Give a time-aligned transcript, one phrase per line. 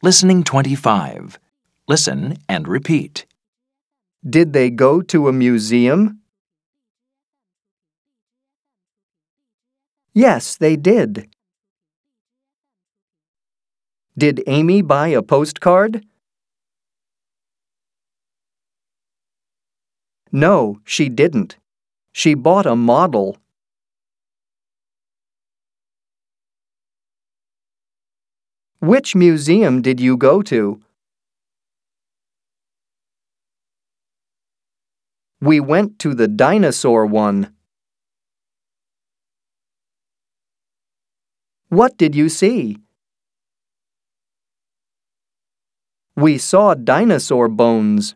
[0.00, 1.40] Listening 25.
[1.88, 3.26] Listen and repeat.
[4.24, 6.20] Did they go to a museum?
[10.14, 11.28] Yes, they did.
[14.16, 16.04] Did Amy buy a postcard?
[20.30, 21.56] No, she didn't.
[22.12, 23.36] She bought a model.
[28.80, 30.80] Which museum did you go to?
[35.40, 37.54] We went to the dinosaur one.
[41.70, 42.78] What did you see?
[46.14, 48.14] We saw dinosaur bones.